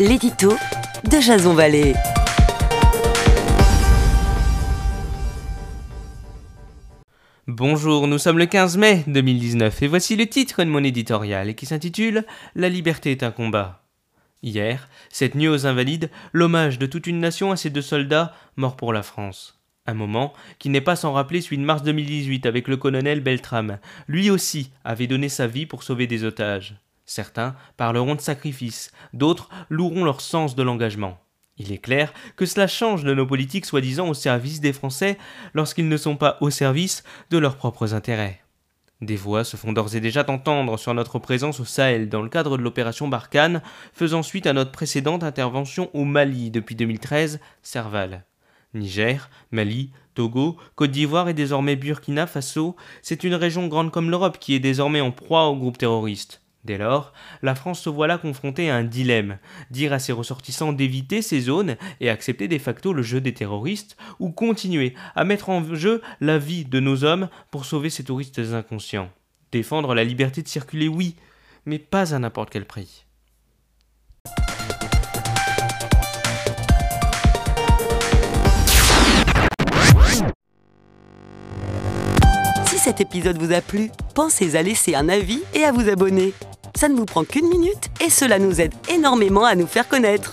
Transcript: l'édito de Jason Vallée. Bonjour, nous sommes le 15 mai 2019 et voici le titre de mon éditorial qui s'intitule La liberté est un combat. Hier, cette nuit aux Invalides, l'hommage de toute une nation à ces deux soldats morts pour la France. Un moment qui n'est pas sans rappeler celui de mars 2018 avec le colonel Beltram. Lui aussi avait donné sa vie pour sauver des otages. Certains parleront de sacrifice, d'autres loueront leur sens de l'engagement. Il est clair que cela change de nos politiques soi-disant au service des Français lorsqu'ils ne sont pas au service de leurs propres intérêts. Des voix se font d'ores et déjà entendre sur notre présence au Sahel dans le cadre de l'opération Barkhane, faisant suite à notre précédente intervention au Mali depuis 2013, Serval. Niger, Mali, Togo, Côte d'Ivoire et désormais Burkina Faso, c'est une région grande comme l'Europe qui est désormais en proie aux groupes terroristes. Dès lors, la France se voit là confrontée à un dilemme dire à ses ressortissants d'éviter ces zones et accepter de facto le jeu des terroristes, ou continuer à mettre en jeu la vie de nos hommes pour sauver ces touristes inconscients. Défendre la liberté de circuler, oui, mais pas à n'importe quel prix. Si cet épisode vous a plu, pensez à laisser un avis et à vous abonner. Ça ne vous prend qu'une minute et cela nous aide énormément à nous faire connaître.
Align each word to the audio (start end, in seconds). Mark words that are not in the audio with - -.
l'édito 0.00 0.54
de 1.10 1.20
Jason 1.20 1.52
Vallée. 1.52 1.92
Bonjour, 7.46 8.06
nous 8.06 8.16
sommes 8.16 8.38
le 8.38 8.46
15 8.46 8.78
mai 8.78 9.04
2019 9.08 9.82
et 9.82 9.86
voici 9.88 10.16
le 10.16 10.26
titre 10.26 10.64
de 10.64 10.70
mon 10.70 10.82
éditorial 10.82 11.54
qui 11.54 11.66
s'intitule 11.66 12.24
La 12.54 12.70
liberté 12.70 13.10
est 13.10 13.22
un 13.22 13.30
combat. 13.30 13.82
Hier, 14.42 14.88
cette 15.10 15.34
nuit 15.34 15.48
aux 15.48 15.66
Invalides, 15.66 16.08
l'hommage 16.32 16.78
de 16.78 16.86
toute 16.86 17.06
une 17.06 17.20
nation 17.20 17.52
à 17.52 17.56
ces 17.56 17.68
deux 17.68 17.82
soldats 17.82 18.34
morts 18.56 18.76
pour 18.76 18.94
la 18.94 19.02
France. 19.02 19.60
Un 19.86 19.94
moment 19.94 20.32
qui 20.58 20.70
n'est 20.70 20.80
pas 20.80 20.96
sans 20.96 21.12
rappeler 21.12 21.42
celui 21.42 21.58
de 21.58 21.64
mars 21.64 21.82
2018 21.82 22.46
avec 22.46 22.68
le 22.68 22.78
colonel 22.78 23.20
Beltram. 23.20 23.76
Lui 24.08 24.30
aussi 24.30 24.70
avait 24.82 25.06
donné 25.06 25.28
sa 25.28 25.46
vie 25.46 25.66
pour 25.66 25.82
sauver 25.82 26.06
des 26.06 26.24
otages. 26.24 26.76
Certains 27.10 27.56
parleront 27.76 28.14
de 28.14 28.20
sacrifice, 28.20 28.92
d'autres 29.14 29.48
loueront 29.68 30.04
leur 30.04 30.20
sens 30.20 30.54
de 30.54 30.62
l'engagement. 30.62 31.18
Il 31.56 31.72
est 31.72 31.78
clair 31.78 32.12
que 32.36 32.46
cela 32.46 32.68
change 32.68 33.02
de 33.02 33.12
nos 33.12 33.26
politiques 33.26 33.66
soi-disant 33.66 34.06
au 34.08 34.14
service 34.14 34.60
des 34.60 34.72
Français 34.72 35.18
lorsqu'ils 35.52 35.88
ne 35.88 35.96
sont 35.96 36.14
pas 36.14 36.38
au 36.40 36.50
service 36.50 37.02
de 37.30 37.38
leurs 37.38 37.56
propres 37.56 37.94
intérêts. 37.94 38.42
Des 39.00 39.16
voix 39.16 39.42
se 39.42 39.56
font 39.56 39.72
d'ores 39.72 39.96
et 39.96 40.00
déjà 40.00 40.24
entendre 40.28 40.78
sur 40.78 40.94
notre 40.94 41.18
présence 41.18 41.58
au 41.58 41.64
Sahel 41.64 42.08
dans 42.08 42.22
le 42.22 42.28
cadre 42.28 42.56
de 42.56 42.62
l'opération 42.62 43.08
Barkhane, 43.08 43.60
faisant 43.92 44.22
suite 44.22 44.46
à 44.46 44.52
notre 44.52 44.70
précédente 44.70 45.24
intervention 45.24 45.90
au 45.94 46.04
Mali 46.04 46.52
depuis 46.52 46.76
2013, 46.76 47.40
Serval. 47.60 48.24
Niger, 48.72 49.30
Mali, 49.50 49.90
Togo, 50.14 50.58
Côte 50.76 50.92
d'Ivoire 50.92 51.28
et 51.28 51.34
désormais 51.34 51.74
Burkina 51.74 52.28
Faso, 52.28 52.76
c'est 53.02 53.24
une 53.24 53.34
région 53.34 53.66
grande 53.66 53.90
comme 53.90 54.10
l'Europe 54.10 54.38
qui 54.38 54.54
est 54.54 54.60
désormais 54.60 55.00
en 55.00 55.10
proie 55.10 55.48
aux 55.48 55.56
groupes 55.56 55.78
terroristes. 55.78 56.39
Dès 56.64 56.76
lors, 56.76 57.14
la 57.40 57.54
France 57.54 57.80
se 57.80 57.88
voit 57.88 58.06
là 58.06 58.18
confrontée 58.18 58.70
à 58.70 58.76
un 58.76 58.84
dilemme 58.84 59.38
dire 59.70 59.94
à 59.94 59.98
ses 59.98 60.12
ressortissants 60.12 60.74
d'éviter 60.74 61.22
ces 61.22 61.40
zones 61.40 61.76
et 62.00 62.10
accepter 62.10 62.48
de 62.48 62.58
facto 62.58 62.92
le 62.92 63.02
jeu 63.02 63.20
des 63.22 63.32
terroristes, 63.32 63.96
ou 64.18 64.30
continuer 64.30 64.94
à 65.14 65.24
mettre 65.24 65.48
en 65.48 65.74
jeu 65.74 66.02
la 66.20 66.38
vie 66.38 66.66
de 66.66 66.78
nos 66.78 67.04
hommes 67.04 67.28
pour 67.50 67.64
sauver 67.64 67.88
ces 67.88 68.04
touristes 68.04 68.40
inconscients. 68.52 69.10
Défendre 69.52 69.94
la 69.94 70.04
liberté 70.04 70.42
de 70.42 70.48
circuler, 70.48 70.86
oui, 70.86 71.16
mais 71.64 71.78
pas 71.78 72.14
à 72.14 72.18
n'importe 72.18 72.50
quel 72.50 72.66
prix. 72.66 73.06
Si 82.66 82.78
cet 82.78 83.00
épisode 83.00 83.38
vous 83.38 83.52
a 83.52 83.62
plu, 83.62 83.90
pensez 84.14 84.56
à 84.56 84.62
laisser 84.62 84.94
un 84.94 85.08
avis 85.08 85.42
et 85.54 85.64
à 85.64 85.72
vous 85.72 85.88
abonner. 85.88 86.34
Ça 86.80 86.88
ne 86.88 86.96
vous 86.96 87.04
prend 87.04 87.24
qu'une 87.24 87.46
minute 87.46 87.90
et 88.00 88.08
cela 88.08 88.38
nous 88.38 88.58
aide 88.58 88.72
énormément 88.88 89.44
à 89.44 89.54
nous 89.54 89.66
faire 89.66 89.86
connaître. 89.86 90.32